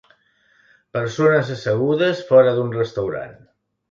[0.97, 3.37] Persones assegudes fora d'un restaurant